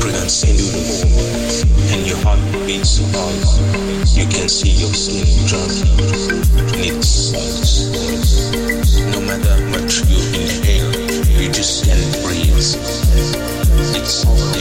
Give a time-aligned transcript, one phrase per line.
[0.00, 0.68] Pronouncing you
[1.92, 3.38] and your heart beats hard.
[4.16, 5.72] You can see your skin drunk,
[6.72, 7.90] and it sucks.
[9.12, 10.92] No matter much you inhale,
[11.40, 12.56] you just can't breathe.
[13.94, 14.52] It's all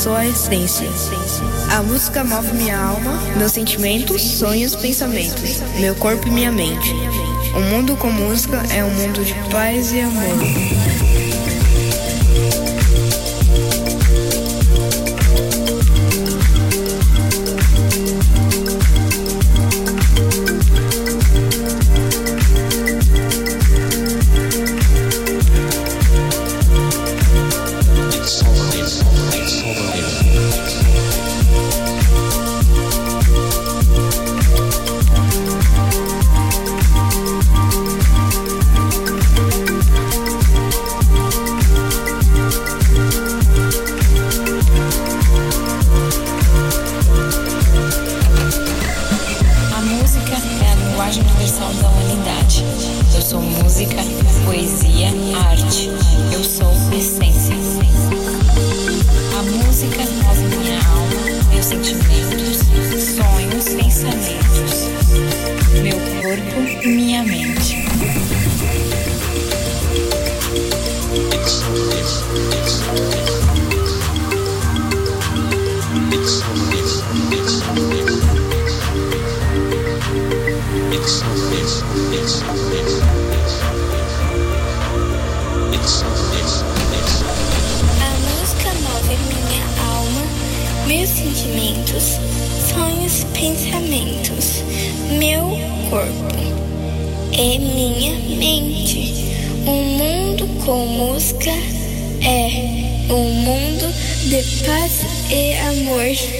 [0.00, 0.88] sou a essência.
[1.76, 6.94] A música move minha alma, meus sentimentos, sonhos, pensamentos, meu corpo e minha mente.
[7.54, 10.79] O mundo com música é um mundo de paz e amor.
[52.60, 53.14] arte.
[53.14, 53.96] Eu sou música,
[54.44, 55.08] poesia,
[55.48, 55.90] arte.
[56.32, 57.54] Eu sou essência.
[59.38, 62.58] A música move minha alma, meus sentimentos,
[63.16, 64.88] sonhos, pensamentos,
[65.82, 67.80] meu corpo e minha mente.
[81.52, 82.32] It's a
[88.20, 90.22] música move minha alma,
[90.86, 92.20] meus sentimentos,
[92.72, 94.62] sonhos, pensamentos,
[95.18, 95.42] meu
[95.90, 96.38] corpo
[97.32, 99.12] e minha mente.
[99.66, 103.92] O mundo com música é um mundo
[104.28, 106.39] de paz e amor.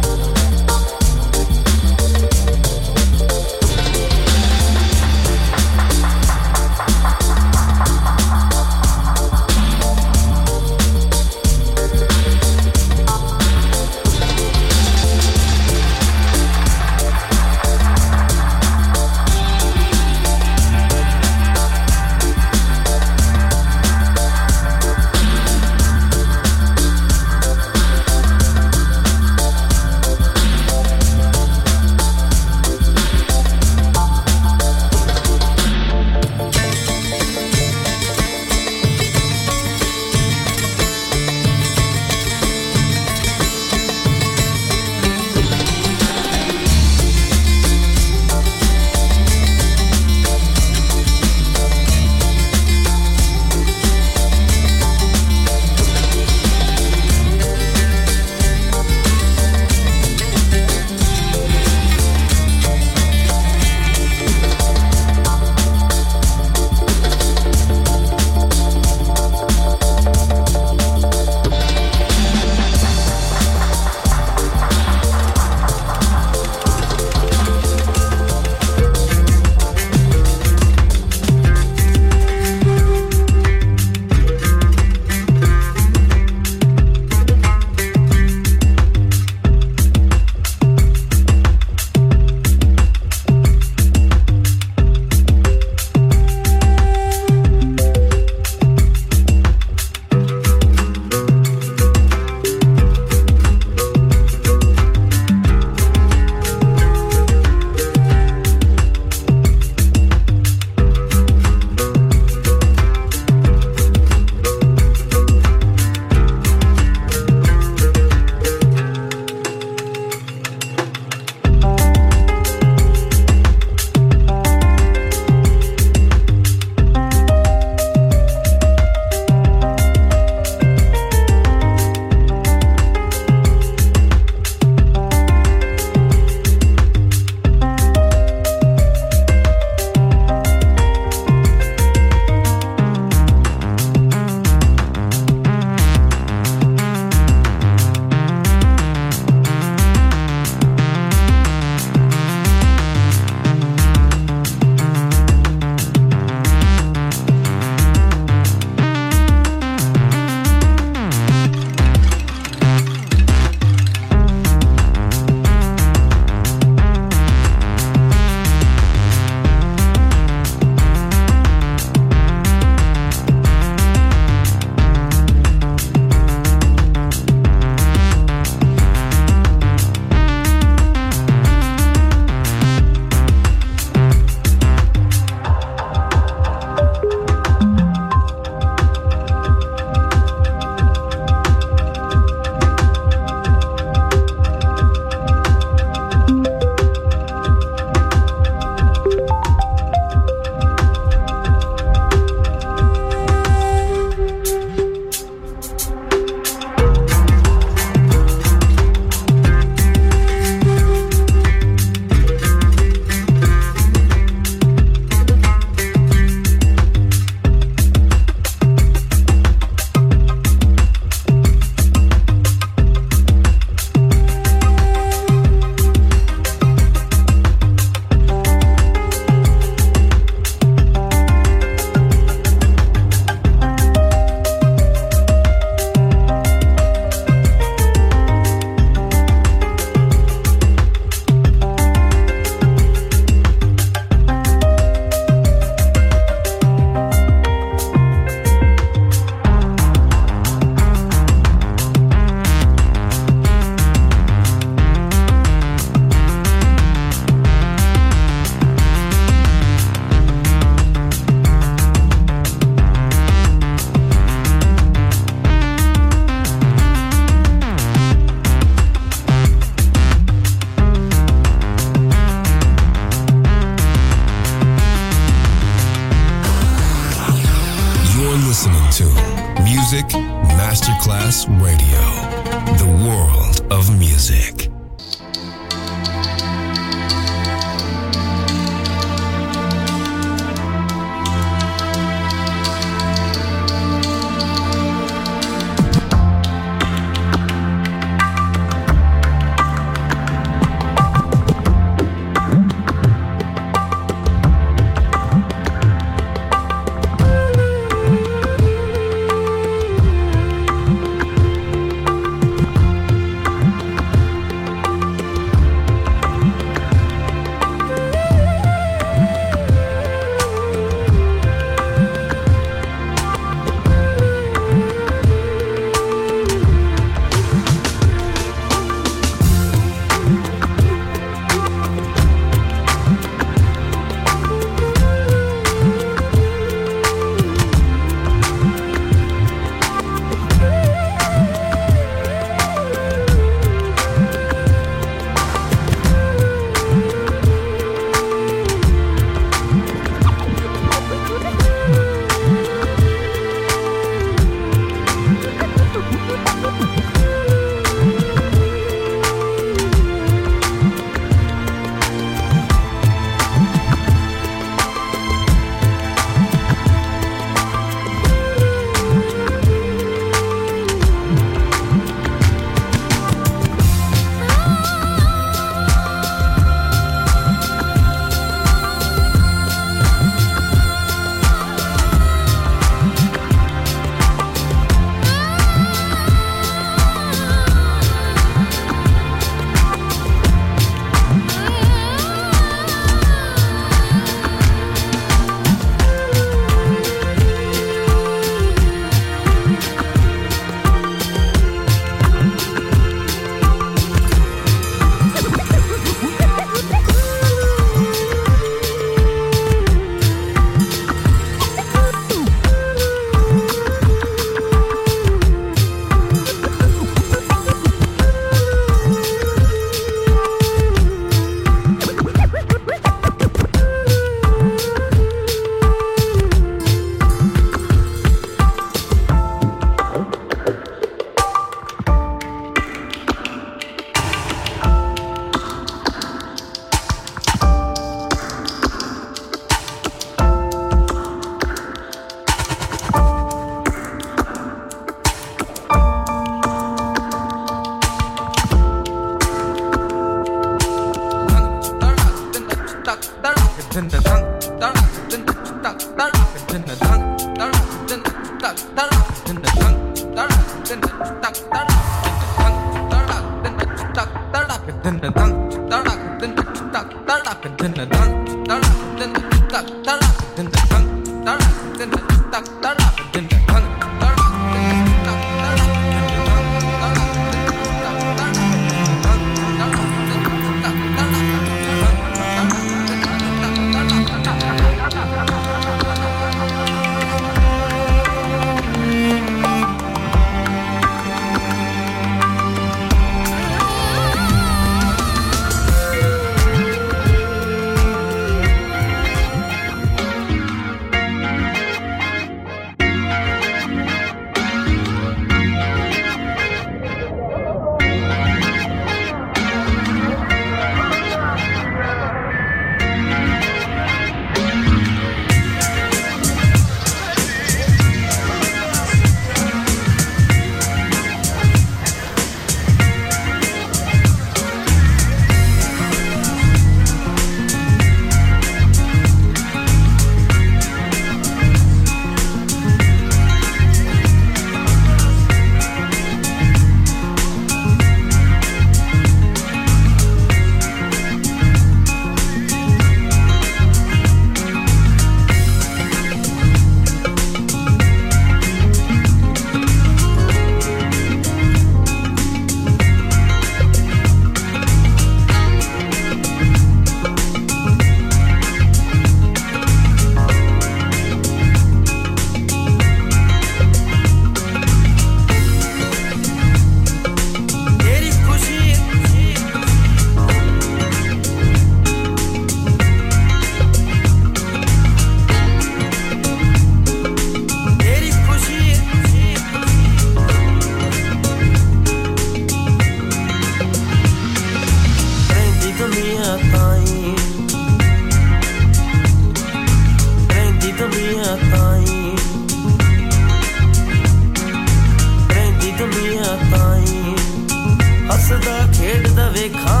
[599.61, 600.00] become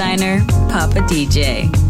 [0.00, 1.89] designer, Papa DJ.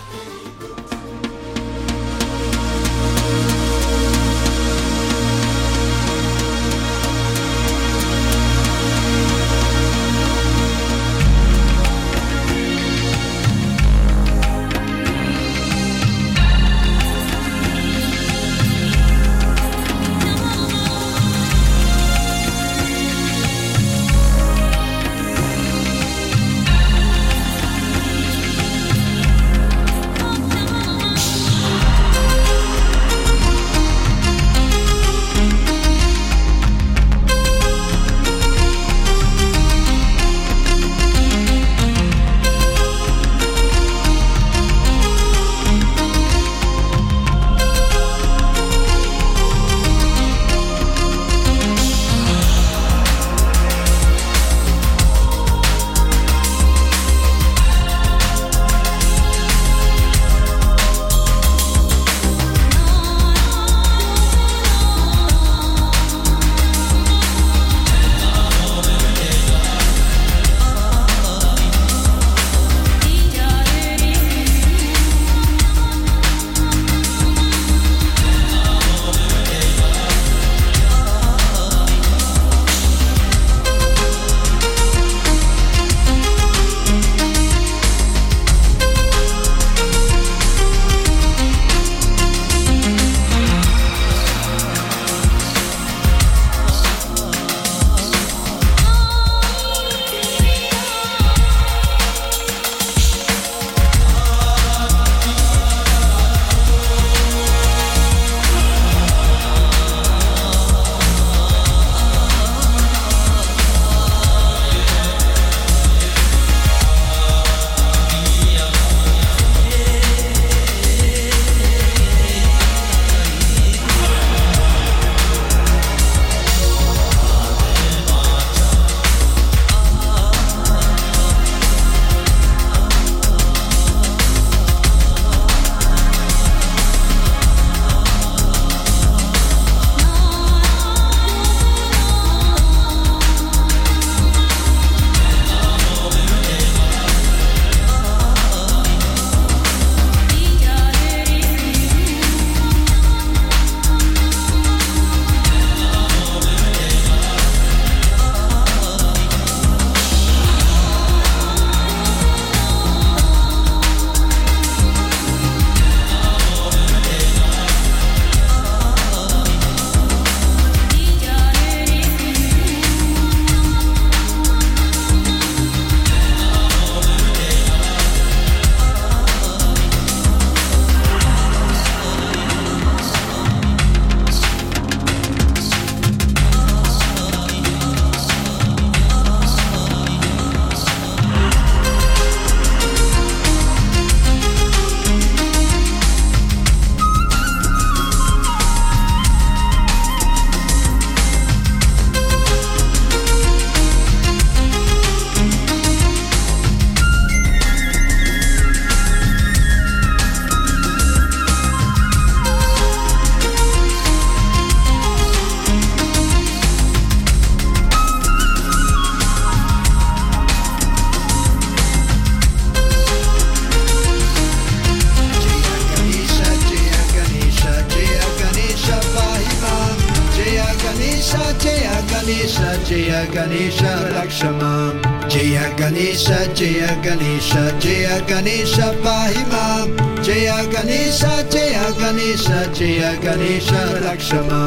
[244.31, 244.60] Shema.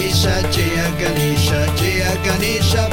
[0.00, 2.89] Ganesha, Jaya Ganesha, Jaya Ganesha.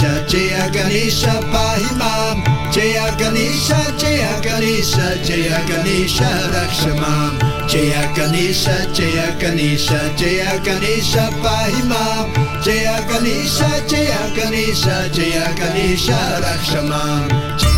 [0.00, 1.22] Ganesh जय गणेश
[1.52, 2.42] पाहि माम्
[2.72, 3.68] जय गणेश
[4.00, 4.92] जय गणेश
[5.26, 6.18] जय गणेश
[6.54, 7.38] रक्ष माम्
[7.68, 8.64] जय गणेश
[8.96, 9.88] जय गणेश
[10.18, 13.58] जय गणेश पाहि माम् जय गणेश
[13.90, 14.84] जय गणेश
[15.16, 16.08] जय गणेश
[16.46, 17.77] रक्ष माम्